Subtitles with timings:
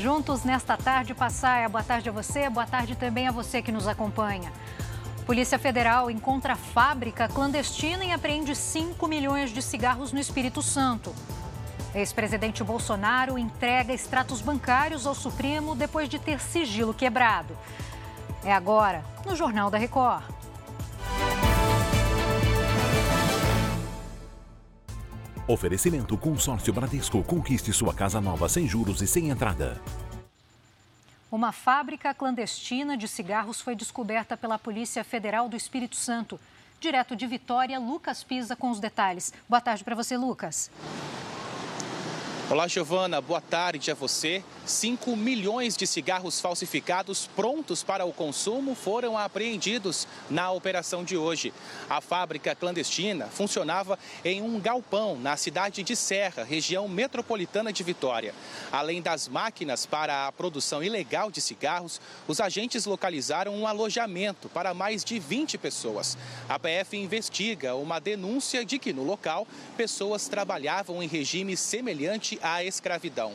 [0.00, 1.14] juntos nesta tarde.
[1.14, 4.52] Passaia, boa tarde a você, boa tarde também a você que nos acompanha.
[5.24, 11.14] Polícia Federal encontra fábrica clandestina e apreende 5 milhões de cigarros no Espírito Santo.
[11.94, 17.56] Ex-presidente Bolsonaro entrega extratos bancários ao Supremo depois de ter sigilo quebrado.
[18.44, 20.35] É agora, no Jornal da Record.
[25.48, 27.22] Oferecimento Consórcio Bradesco.
[27.22, 29.80] Conquiste sua casa nova sem juros e sem entrada.
[31.30, 36.40] Uma fábrica clandestina de cigarros foi descoberta pela Polícia Federal do Espírito Santo.
[36.80, 39.32] Direto de Vitória, Lucas Pisa com os detalhes.
[39.48, 40.68] Boa tarde para você, Lucas.
[42.48, 43.20] Olá, Giovana.
[43.20, 44.40] Boa tarde a você.
[44.64, 51.52] 5 milhões de cigarros falsificados prontos para o consumo foram apreendidos na operação de hoje.
[51.90, 58.32] A fábrica clandestina funcionava em um galpão na cidade de Serra, região metropolitana de Vitória.
[58.70, 64.72] Além das máquinas para a produção ilegal de cigarros, os agentes localizaram um alojamento para
[64.72, 66.16] mais de 20 pessoas.
[66.48, 72.64] A PF investiga uma denúncia de que no local pessoas trabalhavam em regime semelhante à
[72.64, 73.32] escravidão.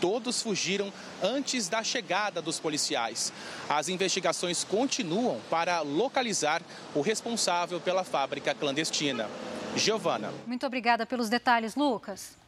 [0.00, 3.32] Todos fugiram antes da chegada dos policiais.
[3.68, 6.60] As investigações continuam para localizar
[6.94, 9.28] o responsável pela fábrica clandestina.
[9.76, 10.32] Giovana.
[10.46, 12.41] Muito obrigada pelos detalhes, Lucas.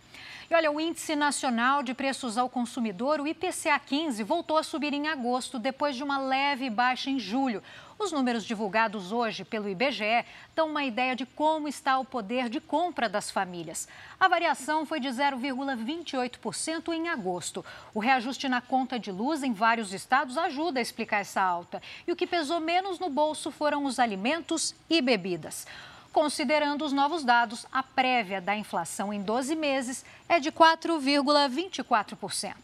[0.50, 4.92] E olha, o Índice Nacional de Preços ao Consumidor, o IPCA 15, voltou a subir
[4.92, 7.62] em agosto, depois de uma leve baixa em julho.
[7.98, 12.60] Os números divulgados hoje pelo IBGE dão uma ideia de como está o poder de
[12.60, 13.88] compra das famílias.
[14.18, 17.64] A variação foi de 0,28% em agosto.
[17.94, 21.80] O reajuste na conta de luz em vários estados ajuda a explicar essa alta.
[22.06, 25.66] E o que pesou menos no bolso foram os alimentos e bebidas.
[26.14, 32.54] Considerando os novos dados, a prévia da inflação em 12 meses é de 4,24%.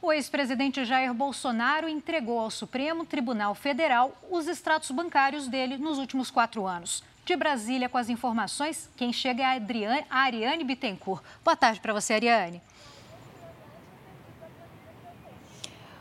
[0.00, 6.30] O ex-presidente Jair Bolsonaro entregou ao Supremo Tribunal Federal os extratos bancários dele nos últimos
[6.30, 7.02] quatro anos.
[7.24, 11.20] De Brasília, com as informações, quem chega é a, Adriane, a Ariane Bittencourt.
[11.44, 12.62] Boa tarde para você, Ariane.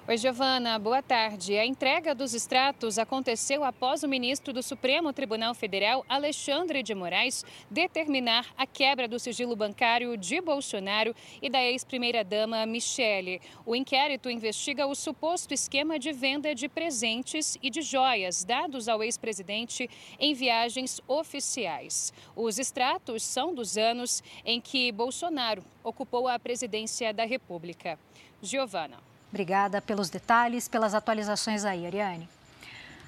[0.08, 1.58] Oi, Giovana, boa tarde.
[1.58, 7.44] A entrega dos extratos aconteceu após o ministro do Supremo Tribunal Federal, Alexandre de Moraes,
[7.72, 13.42] determinar a quebra do sigilo bancário de Bolsonaro e da ex-primeira-dama Michele.
[13.66, 19.02] O inquérito investiga o suposto esquema de venda de presentes e de joias dados ao
[19.02, 19.90] ex-presidente
[20.20, 22.14] em viagens oficiais.
[22.36, 27.98] Os extratos são dos anos em que Bolsonaro ocupou a presidência da República.
[28.40, 29.15] Giovana.
[29.35, 32.29] Obrigada pelos detalhes, pelas atualizações aí, Ariane.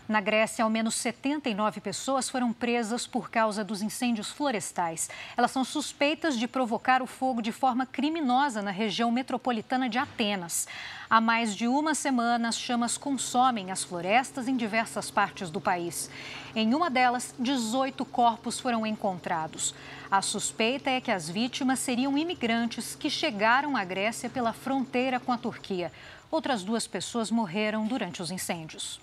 [0.09, 5.09] Na Grécia, ao menos 79 pessoas foram presas por causa dos incêndios florestais.
[5.37, 10.67] Elas são suspeitas de provocar o fogo de forma criminosa na região metropolitana de Atenas.
[11.09, 16.09] Há mais de uma semana, as chamas consomem as florestas em diversas partes do país.
[16.53, 19.73] Em uma delas, 18 corpos foram encontrados.
[20.09, 25.31] A suspeita é que as vítimas seriam imigrantes que chegaram à Grécia pela fronteira com
[25.31, 25.91] a Turquia.
[26.29, 28.99] Outras duas pessoas morreram durante os incêndios.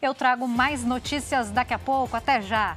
[0.00, 2.16] Eu trago mais notícias daqui a pouco.
[2.16, 2.76] Até já!